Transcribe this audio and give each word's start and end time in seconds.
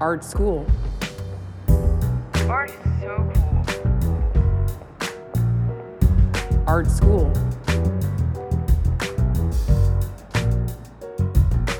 Art 0.00 0.24
school. 0.24 0.64
Art 2.48 2.70
is 2.70 2.76
so 3.00 3.32
cool. 3.34 3.62
Art 6.66 6.90
school. 6.90 7.30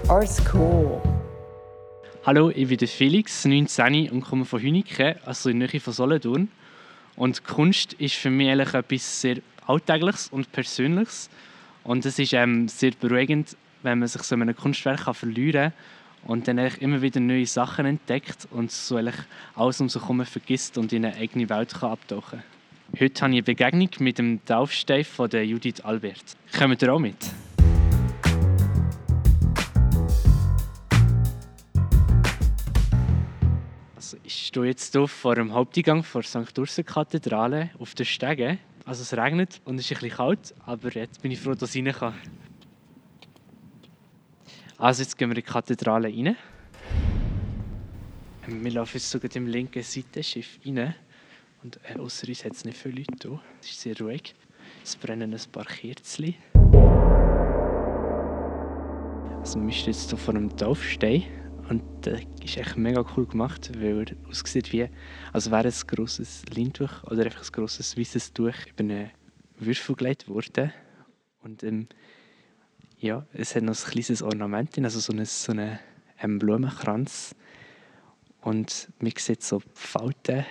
Art 0.07 0.29
school. 0.29 1.01
Hallo, 2.27 2.51
ich 2.51 2.69
bin 2.69 2.77
der 2.77 2.89
Felix, 2.89 3.47
19 3.47 4.11
und 4.11 4.21
komme 4.21 4.45
von 4.45 4.61
Hünike, 4.61 5.17
also 5.25 5.49
in 5.49 5.61
der 5.61 5.71
Nähe 5.71 5.81
von 5.81 5.95
Solothurn. 5.95 6.49
Und 7.17 7.45
Kunst 7.45 7.95
ist 7.95 8.17
für 8.17 8.29
mich 8.29 8.51
eigentlich 8.51 8.75
etwas 8.75 9.23
sehr 9.23 9.39
Alltägliches 9.67 10.29
und 10.29 10.53
Persönliches. 10.53 11.31
Und 11.85 12.05
es 12.05 12.19
ist 12.19 12.35
ähm, 12.35 12.69
sehr 12.69 12.91
beruhigend, 13.01 13.57
wenn 13.83 13.99
man 13.99 14.09
sich 14.09 14.23
so 14.25 14.35
in 14.35 14.43
einem 14.43 14.55
Kunstwerk 14.55 15.05
kann 15.05 15.15
verlieren 15.15 15.71
kann 15.71 16.00
und 16.25 16.49
dann 16.49 16.59
immer 16.59 17.03
wieder 17.03 17.21
neue 17.21 17.47
Sachen 17.47 17.87
entdeckt 17.87 18.49
und 18.51 18.71
so 18.71 18.97
alles 19.55 19.81
um 19.81 19.89
sich 19.89 20.03
herum 20.03 20.25
vergisst 20.25 20.79
und 20.79 20.93
in 20.93 21.05
eine 21.05 21.17
eigene 21.17 21.49
Welt 21.49 21.73
kann 21.75 21.93
abtauchen 21.93 22.43
Heute 22.99 23.23
habe 23.23 23.33
ich 23.33 23.37
eine 23.37 23.43
Begegnung 23.45 23.89
mit 24.01 24.19
dem 24.19 24.45
Taufstein 24.45 25.05
von 25.05 25.31
der 25.31 25.47
Judith 25.47 25.81
Albert. 25.83 26.37
Kommt 26.59 26.83
ihr 26.83 26.93
auch 26.93 26.99
mit? 26.99 27.15
Also 33.95 34.17
ich 34.25 34.47
stehe 34.49 34.67
jetzt 34.67 34.93
hier 34.93 35.07
vor 35.07 35.37
dem 35.37 35.53
Haupteingang 35.53 36.05
der 36.13 36.23
St. 36.25 36.59
Ursa 36.59 36.83
Kathedrale 36.83 37.71
auf 37.79 37.95
den 37.95 38.07
Stegen. 38.07 38.59
Also 38.85 39.03
es 39.03 39.17
regnet 39.17 39.61
und 39.65 39.79
es 39.79 39.89
ist 39.89 39.93
ein 39.93 40.01
bisschen 40.01 40.17
kalt, 40.17 40.55
aber 40.67 40.91
jetzt 40.91 41.23
bin 41.23 41.31
ich 41.31 41.39
froh, 41.39 41.55
dass 41.55 41.77
ich 41.77 41.87
rein 41.87 41.93
kann. 41.93 42.15
Also 44.81 45.03
jetzt 45.03 45.19
gehen 45.19 45.29
wir 45.29 45.37
in 45.37 45.43
die 45.45 45.51
Kathedrale 45.51 46.09
rein. 46.09 46.37
Wir 48.47 48.71
laufen 48.71 48.97
jetzt 48.97 49.11
sogar 49.11 49.31
im 49.37 49.47
linken 49.47 49.83
Seitenschiff 49.83 50.59
rein. 50.65 50.95
Und 51.63 51.79
äh, 51.85 51.99
außer 51.99 52.27
uns 52.27 52.43
hat 52.47 52.53
es 52.53 52.65
nicht 52.65 52.79
viele 52.79 53.01
Leute 53.01 53.29
hier. 53.29 53.41
Es 53.61 53.73
ist 53.73 53.81
sehr 53.83 54.01
ruhig. 54.01 54.35
Es 54.83 54.97
brennen 54.97 55.35
ein 55.35 55.53
paar 55.53 55.67
Kerzen. 55.67 56.35
Also 59.39 59.61
wir 59.61 59.71
stehen 59.71 59.93
jetzt 59.93 60.09
hier 60.09 60.19
vor 60.19 60.35
einem 60.35 60.57
Taufstein. 60.57 61.25
Und 61.69 61.83
das 62.01 62.23
ist 62.43 62.57
echt 62.57 62.79
mega 62.79 63.05
cool 63.15 63.27
gemacht, 63.27 63.71
weil 63.79 64.07
er 64.09 64.29
aussieht 64.31 64.73
wie, 64.73 64.89
als 65.35 65.51
wäre 65.51 65.69
ein 65.69 65.87
grosses 65.89 66.43
Leintuch 66.57 67.05
oder 67.05 67.27
einfach 67.27 67.45
ein 67.45 67.53
grosses 67.53 67.99
weißes 67.99 68.33
Tuch 68.33 68.55
über 68.67 68.81
einen 68.81 69.11
Würfel 69.59 69.95
gelegt 69.95 70.27
worden. 70.27 70.73
Und 71.43 71.65
ähm, 71.65 71.87
ja, 73.01 73.27
es 73.33 73.57
hat 73.57 73.63
noch 73.63 73.75
ein 73.75 73.91
kleines 73.91 74.23
Ornament 74.23 74.79
also 74.79 75.01
so 75.01 75.13
einen 75.13 75.25
so 75.25 75.53
eine, 75.53 75.81
ähm, 76.23 76.39
Blumenkranz. 76.39 77.35
Und 78.43 78.89
man 79.01 79.13
sieht 79.17 79.43
so 79.43 79.63
Falten 79.75 80.45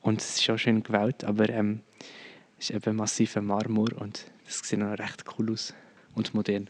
und 0.00 0.20
es 0.20 0.40
ist 0.40 0.50
auch 0.50 0.58
schön 0.58 0.82
gewählt, 0.82 1.24
aber 1.24 1.48
ähm, 1.48 1.80
es 2.58 2.70
ist 2.70 2.76
eben 2.76 2.96
massiver 2.96 3.40
Marmor 3.40 3.92
und 4.00 4.26
das 4.44 4.60
sieht 4.60 4.78
noch 4.78 4.98
recht 4.98 5.24
cool 5.38 5.52
aus 5.52 5.74
und 6.14 6.34
modern. 6.34 6.68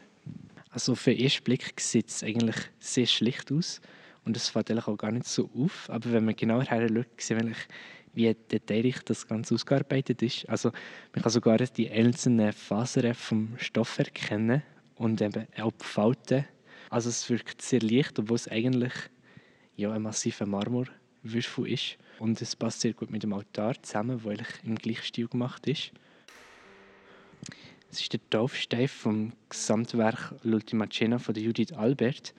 Also 0.71 0.93
auf 0.93 1.05
den 1.05 1.19
ersten 1.19 1.45
Blick 1.45 1.81
sieht 1.81 2.09
es 2.09 2.23
eigentlich 2.23 2.57
sehr 2.79 3.07
schlicht 3.07 3.51
aus 3.53 3.81
und 4.25 4.37
es 4.37 4.49
fällt 4.49 4.71
eigentlich 4.71 4.87
auch 4.87 4.99
gar 4.99 5.13
nicht 5.13 5.27
so 5.27 5.51
auf. 5.57 5.89
Aber 5.89 6.13
wenn 6.13 6.25
man 6.25 6.37
genauer 6.37 6.65
hinschaut, 6.65 7.07
sieht 7.19 7.43
man 7.43 7.55
wie 8.13 8.35
detailreich 8.35 9.03
das 9.05 9.27
Ganze 9.27 9.55
ausgearbeitet 9.55 10.21
ist. 10.23 10.49
Also 10.49 10.73
man 11.15 11.23
kann 11.23 11.33
sogar 11.33 11.59
die 11.59 11.91
einzelnen 11.91 12.53
Fasern 12.53 13.15
vom 13.15 13.55
Stoff 13.57 13.99
erkennen 13.99 14.63
und 15.01 15.23
eben 15.23 15.47
auch 15.59 15.73
die 15.73 15.85
Falten. 15.85 16.45
Also 16.91 17.09
es 17.09 17.31
wirkt 17.31 17.63
sehr 17.63 17.81
leicht, 17.81 18.19
obwohl 18.19 18.37
es 18.37 18.49
eigentlich 18.49 18.93
ja, 19.75 19.93
ein 19.93 20.03
massiver 20.03 20.45
Marmorwürfel 20.45 21.69
ist. 21.69 21.97
Und 22.19 22.43
es 22.43 22.55
passt 22.55 22.83
sehr 22.83 22.93
gut 22.93 23.11
mit 23.11 23.23
dem 23.23 23.33
Altar 23.33 23.83
zusammen, 23.83 24.21
der 24.23 24.45
im 24.63 24.75
gleichen 24.75 25.03
Stil 25.03 25.27
gemacht 25.27 25.67
ist. 25.67 25.93
Es 27.91 28.03
ist 28.03 28.13
der 28.13 28.21
Taufstein 28.29 28.89
vom 28.89 29.33
Gesamtwerk 29.49 30.35
L'Ultima 30.45 30.87
Cena 30.91 31.19
von 31.19 31.35
Judith 31.35 31.73
Albert 31.73 32.35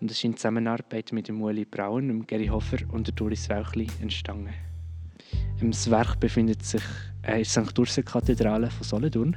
und 0.00 0.10
es 0.10 0.18
ist 0.18 0.24
in 0.24 0.36
Zusammenarbeit 0.36 1.12
mit 1.12 1.28
dem 1.28 1.40
Ueli 1.40 1.64
Braun, 1.64 2.08
dem 2.08 2.26
Gary 2.26 2.48
Hofer 2.48 2.76
und 2.92 3.06
der 3.06 3.14
Doris 3.14 3.48
Welchli 3.48 3.88
entstanden. 4.02 4.52
Das 5.62 5.90
Werk 5.90 6.20
befindet 6.20 6.62
sich 6.62 6.82
in 7.26 7.36
der 7.36 7.44
St. 7.46 7.78
Ursa 7.78 8.02
Kathedrale 8.02 8.70
von 8.70 8.84
Solothurn 8.84 9.36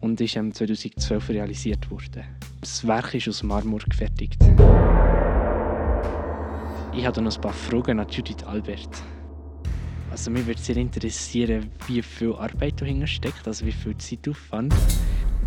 und 0.00 0.20
ist 0.20 0.32
2012 0.32 1.28
realisiert 1.30 1.90
worden. 1.90 2.24
Das 2.60 2.86
Werk 2.86 3.14
ist 3.14 3.28
aus 3.28 3.42
Marmor 3.42 3.80
gefertigt. 3.80 4.38
Ich 6.92 7.06
habe 7.06 7.22
noch 7.22 7.34
ein 7.34 7.40
paar 7.40 7.52
Fragen 7.52 8.00
an 8.00 8.08
Judith 8.08 8.42
Albert. 8.44 9.02
Also 10.10 10.30
mich 10.30 10.46
würde 10.46 10.60
sehr 10.60 10.76
interessieren, 10.76 11.70
wie 11.86 12.02
viel 12.02 12.32
Arbeit 12.32 12.80
dahinter 12.80 13.06
steckt, 13.06 13.46
also 13.46 13.66
wie 13.66 13.72
viel 13.72 13.96
Zeitaufwand. 13.96 14.74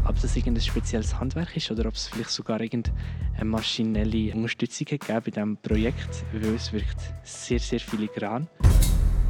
Ob 0.07 0.19
das 0.22 0.35
irgendein 0.35 0.63
spezielles 0.63 1.19
Handwerk 1.19 1.56
ist 1.57 1.69
oder 1.72 1.88
ob 1.88 1.95
es 1.95 2.07
vielleicht 2.07 2.29
sogar 2.29 2.61
irgendeine 2.61 2.95
maschinelle 3.44 4.34
Unterstützung 4.34 4.85
gegeben 4.85 5.22
bei 5.25 5.31
diesem 5.31 5.57
Projekt, 5.57 6.25
weil 6.34 6.56
es 6.56 6.72
wirkt 6.73 7.13
sehr, 7.23 7.59
sehr 7.59 7.79
filigran. 7.79 8.47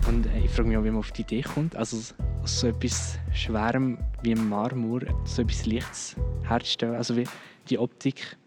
Und 0.07 0.25
äh, 0.25 0.39
ich 0.45 0.51
frage 0.51 0.69
mich 0.69 0.77
auch, 0.77 0.83
wie 0.83 0.89
man 0.89 0.99
auf 0.99 1.11
die 1.11 1.21
Idee 1.21 1.41
kommt, 1.41 1.75
also 1.75 1.97
aus 2.43 2.59
so 2.59 2.67
etwas 2.67 3.17
Schwerem 3.33 3.97
wie 4.23 4.35
Marmor 4.35 5.01
so 5.25 5.41
etwas 5.41 5.65
Lichts 5.65 6.15
herzustellen, 6.43 6.95
also 6.95 7.15
wie 7.15 7.27
die 7.69 7.77
Optik, 7.77 8.37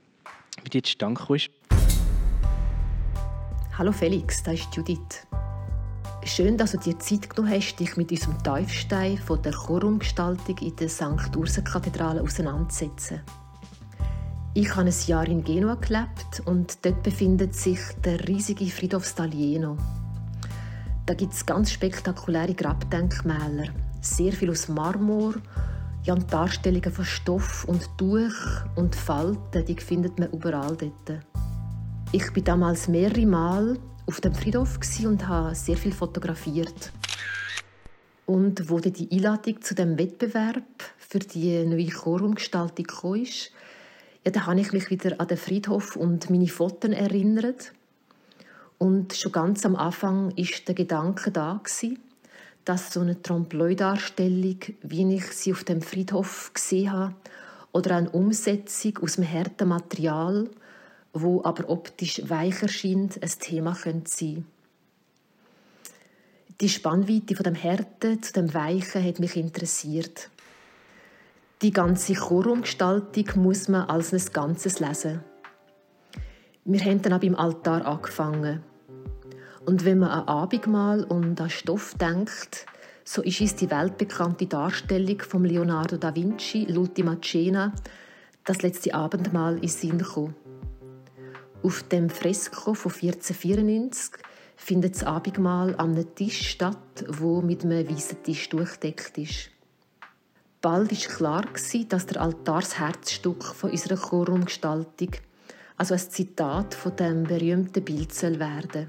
wie 0.62 0.70
die 0.70 0.82
zustande 0.82 1.20
ist. 1.34 1.50
Hallo 3.76 3.92
Felix, 3.92 4.42
das 4.42 4.54
ist 4.54 4.76
Judith. 4.76 5.26
Schön, 6.24 6.56
dass 6.56 6.72
du 6.72 6.78
dir 6.78 6.98
Zeit 6.98 7.28
genommen 7.28 7.54
hast, 7.54 7.76
dich 7.76 7.96
mit 7.96 8.10
unserem 8.10 8.42
Teufstein 8.42 9.18
von 9.18 9.42
der 9.42 9.52
Chorumgestaltung 9.52 10.56
in 10.58 10.74
der 10.76 10.88
St. 10.88 11.36
Ursa-Kathedrale 11.36 12.22
auseinanderzusetzen. 12.22 13.20
Ich 14.54 14.70
habe 14.74 14.88
ein 14.88 14.94
Jahr 15.06 15.26
in 15.26 15.42
Genua 15.42 15.74
gelebt 15.74 16.40
und 16.44 16.84
dort 16.84 17.02
befindet 17.02 17.54
sich 17.54 17.80
der 18.04 18.26
riesige 18.26 18.66
Friedhof 18.66 19.04
Stalieno. 19.04 19.76
Da 21.06 21.12
gibt 21.12 21.34
es 21.34 21.44
ganz 21.44 21.70
spektakuläre 21.70 22.54
Grabdenkmäler, 22.54 23.68
sehr 24.00 24.32
viel 24.32 24.50
aus 24.50 24.68
Marmor, 24.68 25.34
ja, 26.04 26.14
und 26.14 26.32
Darstellungen 26.32 26.90
von 26.90 27.04
Stoff 27.04 27.66
und 27.66 27.86
Tuch 27.98 28.64
und 28.74 28.96
Falten, 28.96 29.66
die 29.66 29.76
findet 29.76 30.18
man 30.18 30.30
überall 30.30 30.74
dort. 30.76 31.20
Ich 32.10 32.32
bin 32.32 32.44
damals 32.44 32.88
mehrere 32.88 33.26
Mal 33.26 33.78
auf 34.06 34.22
dem 34.22 34.34
Friedhof 34.34 34.78
und 35.04 35.28
habe 35.28 35.54
sehr 35.54 35.76
viel 35.76 35.92
fotografiert. 35.92 36.92
Und 38.24 38.70
wo 38.70 38.78
die 38.80 39.10
Einladung 39.12 39.60
zu 39.60 39.74
dem 39.74 39.98
Wettbewerb 39.98 40.64
für 40.96 41.18
die 41.18 41.66
neue 41.66 41.90
Chorumgestaltung 41.90 42.86
kam, 42.86 43.26
ja, 44.24 44.32
da 44.32 44.46
habe 44.46 44.60
ich 44.60 44.72
mich 44.72 44.88
wieder 44.88 45.20
an 45.20 45.28
den 45.28 45.36
Friedhof 45.36 45.96
und 45.96 46.30
meine 46.30 46.48
Fotos 46.48 46.92
erinnert. 46.92 47.72
Und 48.78 49.14
schon 49.14 49.32
ganz 49.32 49.64
am 49.64 49.76
Anfang 49.76 50.32
ist 50.36 50.66
der 50.68 50.74
Gedanke 50.74 51.30
da 51.30 51.60
gewesen, 51.62 51.98
dass 52.64 52.92
so 52.92 53.00
eine 53.00 53.22
Trompe-l'œil-Darstellung, 53.22 54.58
wie 54.82 55.16
ich 55.16 55.26
sie 55.32 55.52
auf 55.52 55.64
dem 55.64 55.82
Friedhof 55.82 56.50
gesehen 56.54 56.92
habe, 56.92 57.14
oder 57.72 57.96
eine 57.96 58.10
Umsetzung 58.10 58.98
aus 59.02 59.16
dem 59.16 59.30
harten 59.30 59.68
Material 59.68 60.48
wo 61.14 61.42
aber 61.44 61.70
optisch 61.70 62.28
weicher 62.28 62.68
scheint, 62.68 63.22
ein 63.22 63.32
Thema 63.38 63.74
könnte 63.74 64.10
sein. 64.10 64.44
Die 66.60 66.68
Spannweite 66.68 67.36
von 67.36 67.44
dem 67.44 67.54
Härte 67.54 68.20
zu 68.20 68.32
dem 68.32 68.52
Weichen 68.52 69.04
hat 69.04 69.20
mich 69.20 69.36
interessiert. 69.36 70.28
Die 71.62 71.72
ganze 71.72 72.14
Chorumgestaltung 72.14 73.42
muss 73.42 73.68
man 73.68 73.88
als 73.88 74.12
ein 74.12 74.32
Ganzes 74.32 74.80
lesen. 74.80 75.20
Wir 76.66 76.80
haben 76.80 77.02
dann 77.02 77.12
auch 77.12 77.20
beim 77.20 77.34
Altar 77.34 77.84
angefangen. 77.84 78.62
Und 79.66 79.84
wenn 79.84 79.98
man 79.98 80.08
an 80.08 80.28
Abendmahl 80.28 81.04
und 81.04 81.38
an 81.38 81.50
Stoff 81.50 81.94
denkt, 82.00 82.64
so 83.04 83.20
ist 83.20 83.42
es 83.42 83.54
die 83.54 83.70
weltbekannte 83.70 84.46
Darstellung 84.46 85.20
von 85.20 85.44
Leonardo 85.44 85.98
da 85.98 86.14
Vinci, 86.14 86.66
L'Ultima 86.66 87.20
Cena, 87.20 87.74
das 88.44 88.62
letzte 88.62 88.94
Abendmahl 88.94 89.58
in 89.58 89.68
Sinn 89.68 89.98
gekommen. 89.98 90.34
Auf 91.62 91.82
dem 91.82 92.08
Fresko 92.08 92.72
von 92.72 92.92
1494 92.92 94.12
findet 94.56 94.94
das 94.94 95.04
Abendmahl 95.04 95.74
an 95.76 95.92
einem 95.92 96.14
Tisch 96.14 96.48
statt, 96.48 97.04
wo 97.08 97.42
mit 97.42 97.62
einem 97.62 97.86
weißen 97.90 98.22
Tisch 98.22 98.48
durchdeckt 98.48 99.18
ist. 99.18 99.50
Bald 100.62 100.90
war 100.90 101.14
klar, 101.14 101.44
dass 101.90 102.06
der 102.06 102.22
Altar 102.22 102.60
das 102.60 102.78
Herzstück 102.78 103.54
unserer 103.62 103.96
Chorumgestaltung, 103.98 105.10
also 105.76 105.94
ein 105.94 106.00
Zitat 106.00 106.74
von 106.74 106.96
dem 106.96 107.24
berühmten 107.24 107.84
Bild 107.84 108.14
soll 108.14 108.38
werden. 108.38 108.88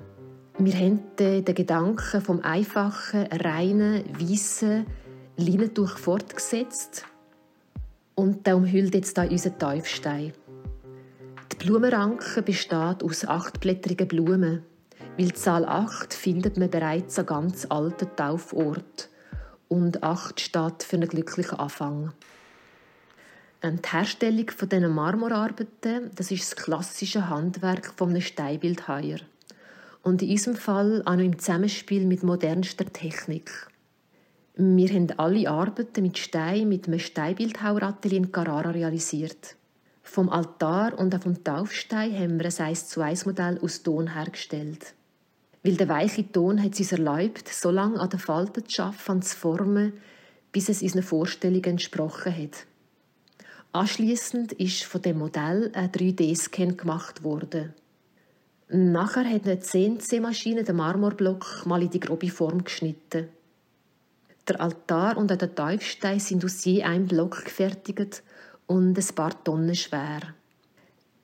Wir 0.58 0.74
haben 0.74 1.02
den 1.20 1.44
Gedanken 1.44 2.22
vom 2.22 2.42
einfachen, 2.42 3.28
reinen, 3.28 4.04
weißen 4.20 4.86
Leinentuch 5.38 5.98
fortgesetzt 5.98 7.06
und 8.16 8.48
der 8.48 8.56
umhüllt 8.56 8.96
jetzt 8.96 9.18
da 9.18 9.24
unseren 9.24 9.60
Teufstein. 9.60 10.34
Die 11.52 11.58
Blumenranke 11.58 12.42
besteht 12.42 13.04
aus 13.04 13.28
achtblättrigen 13.28 14.08
Blumen, 14.08 14.64
Weil 15.18 15.34
Zahl 15.34 15.66
8 15.66 16.14
findet 16.14 16.58
man 16.58 16.70
bereits 16.70 17.18
an 17.20 17.26
ganz 17.26 17.66
alten 17.70 18.08
Taufort 18.16 19.10
und 19.68 20.04
8 20.04 20.40
steht 20.40 20.84
für 20.84 20.98
einen 20.98 21.10
glücklichen 21.10 21.60
Anfang. 21.60 22.14
Die 23.63 23.90
Herstellung 23.92 24.50
von 24.52 24.69
diesen 24.69 24.94
Marmorarbeiten 24.94 26.12
das 26.16 26.30
ist 26.30 26.44
das 26.44 26.56
klassische 26.56 27.30
Handwerk 27.30 27.94
eines 28.00 28.25
Steinbildheuer. 28.25 29.19
Und 30.04 30.22
in 30.22 30.30
unserem 30.30 30.56
Fall 30.56 31.02
auch 31.06 31.16
noch 31.16 31.24
im 31.24 31.40
Zusammenspiel 31.40 32.06
mit 32.06 32.22
modernster 32.22 32.86
Technik. 32.86 33.68
Wir 34.56 34.90
haben 34.90 35.12
alle 35.18 35.50
Arbeiten 35.50 36.04
mit 36.04 36.18
Stein 36.18 36.69
mit 36.69 36.88
einem 36.88 37.00
Steinbildhaueratelier 37.00 38.19
in 38.19 38.31
Carrara 38.31 38.69
realisiert. 38.69 39.56
Vom 40.04 40.30
Altar 40.30 40.98
und 41.00 41.13
auch 41.16 41.22
vom 41.22 41.44
Taufstein 41.44 42.13
haben 42.13 42.40
wir 42.40 42.46
ein 42.46 42.66
1 42.68 42.88
zu 42.88 43.01
1 43.01 43.25
Modell 43.25 43.60
aus 43.62 43.81
Ton 43.81 44.13
hergestellt. 44.13 44.94
Weil 45.63 45.75
der 45.75 45.90
weiche 45.90 46.31
Ton 46.31 46.62
hat 46.62 46.74
es 46.74 46.80
uns 46.80 46.92
erlaubt, 46.92 47.50
so 47.50 47.72
lange 47.72 48.00
an 48.00 48.10
den 48.10 48.19
Falten 48.19 48.66
zu 48.68 48.84
arbeiten, 48.84 49.24
zu 49.24 49.36
formen, 49.36 49.94
bis 50.51 50.69
es 50.69 50.84
unseren 50.84 51.01
Vorstellungen 51.01 51.63
entsprochen 51.63 52.38
hat. 52.38 52.66
Anschließend 53.75 54.54
ist 54.54 54.86
von 54.86 55.01
dem 55.01 55.18
Modell 55.18 55.69
ein 55.74 55.92
3D-Scan 55.92 56.77
gemacht 56.77 57.25
worden. 57.25 57.74
Nachher 58.69 59.30
hat 59.30 59.44
eine 59.44 59.60
CNC-Maschine 59.60 60.63
den 60.63 60.77
Marmorblock 60.77 61.66
mal 61.66 61.83
in 61.83 61.89
die 61.89 62.00
grobe 62.00 62.30
Form 62.30 62.63
geschnitten. 62.63 63.27
Der 64.48 64.62
Altar 64.62 65.18
und 65.18 65.30
der 65.30 65.54
Taufstein 65.54 66.22
sind 66.22 66.45
aus 66.45 66.63
je 66.63 66.83
einem 66.83 67.07
Block 67.07 67.44
gefertigt 67.44 68.24
und 68.66 68.98
ein 68.98 69.16
paar 69.16 69.44
Tonnen 69.44 69.75
schwer. 69.75 70.22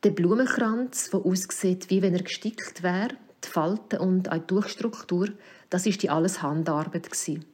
Der 0.03 0.11
Blumenkranz, 0.11 1.09
der 1.09 1.21
aussieht, 1.21 1.89
wie 1.89 2.01
wenn 2.01 2.15
er 2.15 2.23
gestickt 2.23 2.83
wäre, 2.83 3.15
die 3.45 3.47
Falten 3.47 4.01
und 4.01 4.29
auch 4.29 4.39
die 4.39 4.47
Durchstruktur, 4.47 5.29
das 5.69 5.85
ist 5.85 6.03
die 6.03 6.09
alles 6.09 6.41
Handarbeit 6.41 7.09
gewesen. 7.09 7.45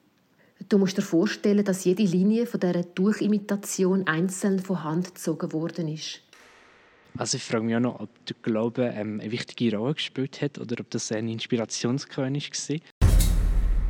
Du 0.69 0.77
musst 0.77 0.98
dir 0.98 1.04
vorstellen, 1.04 1.63
dass 1.63 1.86
jede 1.86 2.04
Linie 2.04 2.45
von 2.45 2.59
dieser 2.59 2.83
Durchimitation 2.83 4.07
einzeln 4.07 4.59
von 4.59 4.83
Hand 4.83 5.15
gezogen 5.15 5.54
worden 5.54 5.88
ist. 5.88 6.21
Also 7.18 7.38
ich 7.38 7.44
frage 7.44 7.63
mich 7.63 7.75
auch 7.75 7.80
noch, 7.80 8.00
ob 8.00 8.25
der 8.25 8.36
Glaube 8.42 8.92
ähm, 8.95 9.19
eine 9.19 9.31
wichtige 9.31 9.77
Rolle 9.77 9.95
gespielt 9.95 10.42
hat 10.42 10.59
oder 10.59 10.75
ob 10.80 10.89
das 10.89 11.12
eine 11.12 11.31
Inspirationsquelle 11.31 12.39
war. 12.39 12.80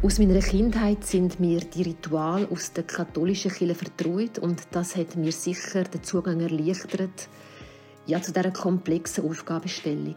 Aus 0.03 0.19
meiner 0.19 0.39
Kindheit 0.39 1.03
sind 1.05 1.39
mir 1.39 1.59
die 1.59 1.81
Rituale 1.81 2.47
aus 2.51 2.71
der 2.71 2.83
katholischen 2.83 3.51
Kirche 3.51 3.75
vertraut 3.75 4.37
und 4.39 4.61
das 4.71 4.95
hat 4.95 5.15
mir 5.15 5.31
sicher 5.31 5.83
den 5.83 6.03
Zugang 6.03 6.39
erleichtert 6.39 7.27
ja, 8.05 8.21
zu 8.21 8.31
dieser 8.31 8.51
komplexen 8.51 9.29
Aufgabenstellung. 9.29 10.15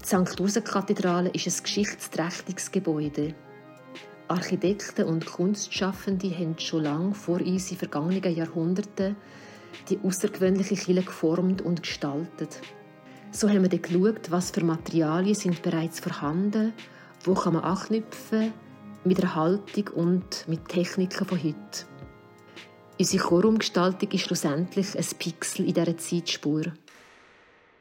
Die 0.00 0.06
St. 0.06 0.38
Ursa-Kathedrale 0.38 1.30
ist 1.30 1.46
ein 1.46 1.62
geschichtsträchtiges 1.62 2.70
Gebäude. 2.70 3.34
Architekten 4.28 5.04
und 5.04 5.26
Kunstschaffende 5.26 6.30
haben 6.36 6.58
schon 6.58 6.82
lange 6.82 7.14
vor 7.14 7.40
uns 7.40 7.70
in 7.70 7.76
vergangenen 7.76 8.34
Jahrhunderten 8.34 9.16
die 9.88 9.98
außergewöhnliche 10.02 10.74
Kille 10.74 11.02
geformt 11.02 11.62
und 11.62 11.82
gestaltet. 11.82 12.60
So 13.30 13.48
haben 13.48 13.62
wir 13.62 13.68
dann 13.68 13.82
geschaut, 13.82 14.30
was 14.30 14.50
für 14.50 14.64
Materialien 14.64 15.34
sind 15.34 15.62
bereits 15.62 16.00
vorhanden, 16.00 16.72
wo 17.24 17.34
kann 17.34 17.54
man 17.54 17.64
anknüpfen 17.64 18.52
mit 19.04 19.18
der 19.18 19.34
Haltung 19.34 19.88
und 19.94 20.48
mit 20.48 20.68
Techniken 20.68 21.26
von 21.26 21.42
heute. 21.42 21.86
Unsere 22.98 23.24
Chorumgestaltung 23.24 24.10
ist 24.10 24.22
schlussendlich 24.22 24.96
ein 24.96 25.06
Pixel 25.18 25.68
in 25.68 25.74
dieser 25.74 25.98
Zeitspur. 25.98 26.62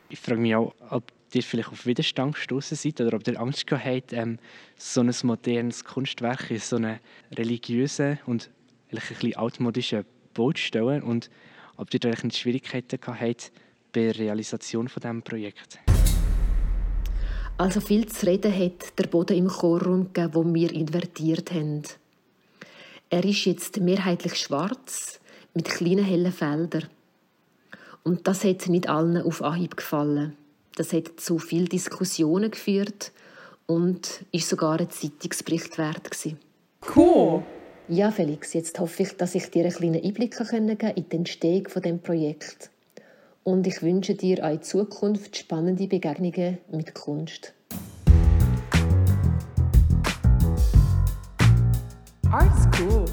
Ich 0.09 0.19
frage 0.19 0.41
mich 0.41 0.56
auch, 0.56 0.74
ob 0.89 1.03
ihr 1.35 1.43
vielleicht 1.43 1.69
auf 1.69 1.85
Widerstand 1.85 2.35
gestoßen 2.35 2.77
seid 2.77 3.01
oder 3.01 3.17
ob 3.17 3.27
ihr 3.27 3.39
Angst 3.39 3.67
gehabt 3.67 3.85
habt, 3.85 4.13
ähm, 4.13 4.39
so 4.77 5.01
ein 5.01 5.13
modernes 5.23 5.83
Kunstwerk 5.83 6.49
in 6.49 6.59
so 6.59 6.77
einen 6.77 6.99
religiösen 7.31 8.19
und 8.25 8.49
ein 8.91 8.95
bisschen 8.95 9.35
altmodischen 9.35 10.05
Bau 10.33 10.51
zu 10.51 10.61
stellen 10.61 11.03
und 11.03 11.29
ob 11.77 11.93
ihr 11.93 11.99
da 11.99 12.11
Schwierigkeiten 12.31 12.99
gehabt 12.99 13.21
habt 13.21 13.51
bei 13.93 14.01
der 14.01 14.17
Realisation 14.17 14.87
von 14.87 15.01
diesem 15.01 15.21
Projekt. 15.21 15.79
Also 17.57 17.79
viel 17.79 18.05
zu 18.07 18.25
reden 18.25 18.53
hat 18.53 18.99
der 18.99 19.07
Boden 19.07 19.38
im 19.38 19.47
Chorraum 19.47 20.11
gegeben, 20.13 20.33
wo 20.33 20.53
wir 20.53 20.73
invertiert 20.73 21.51
haben. 21.51 21.83
Er 23.09 23.23
ist 23.23 23.45
jetzt 23.45 23.79
mehrheitlich 23.79 24.35
schwarz 24.35 25.21
mit 25.53 25.69
kleinen 25.69 26.03
hellen 26.03 26.33
Feldern. 26.33 26.88
Und 28.03 28.27
das 28.27 28.43
hat 28.43 28.67
nicht 28.67 28.89
allen 28.89 29.21
auf 29.21 29.41
Anhieb 29.41 29.77
gefallen. 29.77 30.35
Das 30.75 30.92
hat 30.92 31.22
zu 31.22 31.39
vielen 31.39 31.68
Diskussionen 31.68 32.51
geführt 32.51 33.13
und 33.66 34.25
ist 34.33 34.50
sogar 34.50 34.77
ein 34.77 34.89
Zeitungsbericht 34.89 35.77
wert 35.77 36.12
gewesen. 36.12 36.38
Cool! 36.94 37.44
Ja, 37.88 38.12
Felix, 38.12 38.54
jetzt 38.54 38.77
hoffe 38.80 39.04
ich, 39.04 39.16
dass 39.16 39.36
ich 39.36 39.50
dir 39.51 39.63
einen 39.63 39.74
kleinen 39.74 40.04
Einblick 40.04 40.38
geben 40.38 40.77
kann 40.77 40.95
in 40.95 41.07
die 41.07 41.16
Entstehung 41.16 41.69
von 41.69 41.81
dem 41.81 42.00
Projekt. 42.00 42.69
Und 43.44 43.66
ich 43.68 43.81
wünsche 43.83 44.16
dir 44.16 44.44
auch 44.44 44.51
in 44.51 44.63
Zukunft 44.63 45.38
spannende 45.38 45.88
Begegnungen 45.88 46.57
mit 46.72 46.94
Kunst. 46.94 47.54
Art 52.31 52.75
School. 52.75 53.06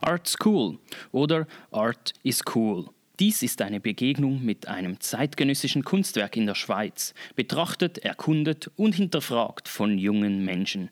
Art 0.00 0.28
School 0.28 0.78
oder 1.10 1.46
Art 1.72 2.12
is 2.22 2.42
Cool. 2.54 2.90
Dies 3.18 3.42
ist 3.42 3.62
eine 3.62 3.80
Begegnung 3.80 4.44
mit 4.44 4.68
einem 4.68 5.00
zeitgenössischen 5.00 5.84
Kunstwerk 5.84 6.36
in 6.36 6.46
der 6.46 6.54
Schweiz, 6.54 7.14
betrachtet, 7.34 7.96
erkundet 7.98 8.70
und 8.76 8.94
hinterfragt 8.94 9.68
von 9.68 9.96
jungen 9.96 10.44
Menschen. 10.44 10.90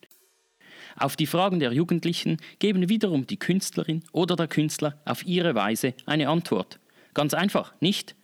Auf 0.97 1.17
die 1.17 1.27
Fragen 1.27 1.61
der 1.61 1.73
Jugendlichen 1.73 2.39
geben 2.61 2.89
wiederum 2.89 3.27
die 3.27 3.37
Künstlerin 3.39 4.03
oder 4.13 4.37
der 4.37 4.49
Künstler 4.49 4.99
auf 5.05 5.27
ihre 5.27 5.55
Weise 5.55 5.93
eine 6.07 6.29
Antwort. 6.29 6.79
Ganz 7.13 7.35
einfach, 7.35 7.75
nicht? 7.81 8.15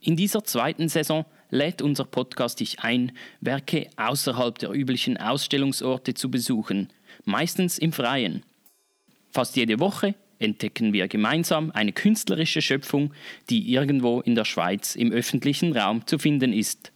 In 0.00 0.16
dieser 0.16 0.44
zweiten 0.44 0.88
Saison 0.88 1.26
lädt 1.50 1.82
unser 1.82 2.04
Podcast 2.04 2.60
dich 2.60 2.80
ein, 2.80 3.12
Werke 3.40 3.90
außerhalb 3.96 4.58
der 4.58 4.70
üblichen 4.70 5.18
Ausstellungsorte 5.18 6.14
zu 6.14 6.30
besuchen, 6.30 6.88
meistens 7.24 7.78
im 7.78 7.92
Freien. 7.92 8.42
Fast 9.30 9.56
jede 9.56 9.80
Woche 9.80 10.14
entdecken 10.44 10.92
wir 10.92 11.08
gemeinsam 11.08 11.70
eine 11.72 11.92
künstlerische 11.92 12.62
Schöpfung, 12.62 13.12
die 13.50 13.72
irgendwo 13.72 14.20
in 14.20 14.34
der 14.34 14.44
Schweiz 14.44 14.94
im 14.94 15.12
öffentlichen 15.12 15.76
Raum 15.76 16.06
zu 16.06 16.18
finden 16.18 16.52
ist. 16.52 16.92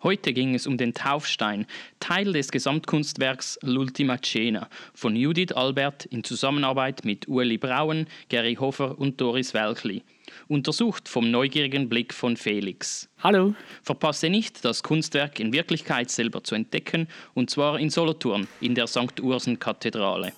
Heute 0.00 0.32
ging 0.32 0.54
es 0.54 0.68
um 0.68 0.78
den 0.78 0.94
Taufstein, 0.94 1.66
Teil 1.98 2.32
des 2.32 2.52
Gesamtkunstwerks 2.52 3.58
L'Ultima 3.64 4.22
Cena 4.22 4.68
von 4.94 5.16
Judith 5.16 5.50
Albert 5.50 6.04
in 6.04 6.22
Zusammenarbeit 6.22 7.04
mit 7.04 7.26
Ueli 7.26 7.58
Brauen, 7.58 8.06
Gary 8.28 8.54
Hofer 8.54 8.96
und 8.96 9.20
Doris 9.20 9.54
Welchli. 9.54 10.04
Untersucht 10.46 11.08
vom 11.08 11.32
neugierigen 11.32 11.88
Blick 11.88 12.14
von 12.14 12.36
Felix. 12.36 13.08
Hallo! 13.24 13.54
Verpasse 13.82 14.30
nicht, 14.30 14.64
das 14.64 14.84
Kunstwerk 14.84 15.40
in 15.40 15.52
Wirklichkeit 15.52 16.10
selber 16.10 16.44
zu 16.44 16.54
entdecken, 16.54 17.08
und 17.34 17.50
zwar 17.50 17.80
in 17.80 17.90
Solothurn, 17.90 18.46
in 18.60 18.76
der 18.76 18.86
St. 18.86 19.20
Ursen-Kathedrale 19.20 20.32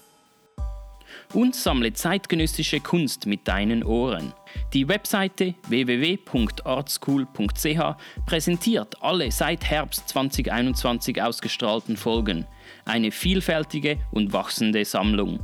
und 1.35 1.55
sammle 1.55 1.93
zeitgenössische 1.93 2.81
Kunst 2.81 3.26
mit 3.26 3.47
deinen 3.49 3.85
Ohren. 3.85 4.33
Die 4.73 4.88
Webseite 4.88 5.55
www.artschool.ch 5.69 7.97
präsentiert 8.26 9.02
alle 9.02 9.31
seit 9.31 9.64
Herbst 9.64 10.09
2021 10.09 11.23
ausgestrahlten 11.23 11.97
Folgen. 11.97 12.47
Eine 12.85 13.11
vielfältige 13.11 13.99
und 14.11 14.33
wachsende 14.33 14.85
Sammlung. 14.85 15.40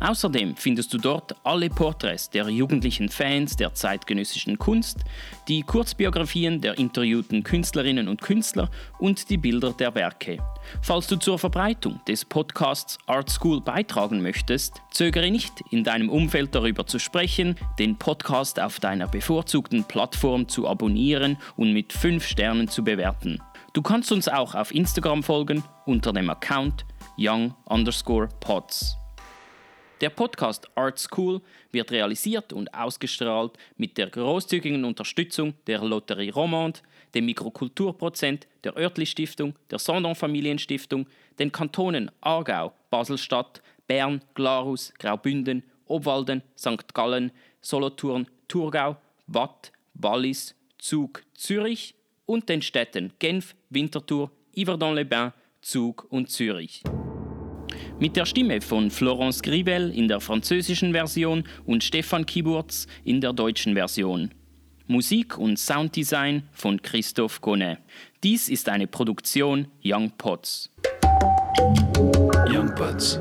Außerdem 0.00 0.56
findest 0.56 0.92
du 0.92 0.98
dort 0.98 1.34
alle 1.44 1.68
Porträts 1.68 2.30
der 2.30 2.48
jugendlichen 2.48 3.08
Fans 3.08 3.56
der 3.56 3.74
zeitgenössischen 3.74 4.58
Kunst, 4.58 5.00
die 5.48 5.62
Kurzbiografien 5.62 6.60
der 6.60 6.78
interviewten 6.78 7.42
Künstlerinnen 7.42 8.08
und 8.08 8.22
Künstler 8.22 8.70
und 8.98 9.30
die 9.30 9.36
Bilder 9.36 9.72
der 9.72 9.94
Werke. 9.94 10.38
Falls 10.82 11.06
du 11.06 11.16
zur 11.16 11.38
Verbreitung 11.38 12.00
des 12.06 12.24
Podcasts 12.24 12.98
Art 13.06 13.30
School 13.30 13.60
beitragen 13.60 14.20
möchtest, 14.20 14.82
zögere 14.90 15.30
nicht, 15.30 15.52
in 15.70 15.84
deinem 15.84 16.10
Umfeld 16.10 16.54
darüber 16.54 16.86
zu 16.86 16.98
sprechen, 16.98 17.56
den 17.78 17.96
Podcast 17.96 18.60
auf 18.60 18.80
deiner 18.80 19.08
bevorzugten 19.08 19.84
Plattform 19.84 20.48
zu 20.48 20.68
abonnieren 20.68 21.38
und 21.56 21.72
mit 21.72 21.92
5 21.92 22.26
Sternen 22.26 22.68
zu 22.68 22.84
bewerten. 22.84 23.40
Du 23.72 23.82
kannst 23.82 24.12
uns 24.12 24.28
auch 24.28 24.54
auf 24.54 24.74
Instagram 24.74 25.22
folgen 25.22 25.62
unter 25.86 26.12
dem 26.12 26.30
Account 26.30 26.84
young 27.18 27.54
underscore 27.66 28.28
pods. 28.40 28.96
Der 30.00 30.10
Podcast 30.10 30.68
Art 30.76 30.98
School 30.98 31.40
wird 31.72 31.90
realisiert 31.90 32.52
und 32.52 32.72
ausgestrahlt 32.72 33.52
mit 33.76 33.98
der 33.98 34.08
großzügigen 34.08 34.84
Unterstützung 34.84 35.54
der 35.66 35.82
Lotterie 35.82 36.30
Romande, 36.30 36.80
dem 37.14 37.26
Mikrokulturprozent, 37.26 38.46
der 38.62 38.76
Örtli 38.76 39.06
Stiftung, 39.06 39.56
der 39.70 39.80
Sondern 39.80 40.14
Familienstiftung, 40.14 41.06
den 41.40 41.50
Kantonen 41.50 42.12
Aargau, 42.20 42.72
Baselstadt, 42.90 43.60
Bern, 43.88 44.20
Glarus, 44.34 44.92
Graubünden, 44.98 45.64
Obwalden, 45.86 46.42
St. 46.56 46.94
Gallen, 46.94 47.32
Solothurn, 47.60 48.28
Thurgau, 48.46 48.96
Watt, 49.26 49.72
Wallis, 49.94 50.54
Zug, 50.78 51.24
Zürich 51.34 51.96
und 52.24 52.48
den 52.48 52.62
Städten 52.62 53.12
Genf, 53.18 53.56
Winterthur, 53.70 54.30
Yverdon-les-Bains, 54.56 55.32
Zug 55.60 56.06
und 56.10 56.30
Zürich. 56.30 56.82
Mit 57.98 58.16
der 58.16 58.26
Stimme 58.26 58.60
von 58.60 58.90
Florence 58.90 59.42
Grivel 59.42 59.90
in 59.90 60.08
der 60.08 60.20
französischen 60.20 60.92
Version 60.92 61.44
und 61.66 61.82
Stefan 61.82 62.26
Kiburz 62.26 62.86
in 63.04 63.20
der 63.20 63.32
deutschen 63.32 63.74
Version. 63.74 64.30
Musik 64.86 65.36
und 65.36 65.58
Sounddesign 65.58 66.44
von 66.52 66.80
Christoph 66.80 67.40
Gonnet. 67.40 67.78
Dies 68.22 68.48
ist 68.48 68.68
eine 68.68 68.86
Produktion 68.86 69.68
Young 69.84 70.10
Pots. 70.16 70.70
Young 72.48 72.74
Buds. 72.74 73.18